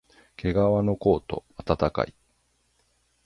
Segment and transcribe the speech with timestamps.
[0.35, 2.15] けがわのコート、あたたかい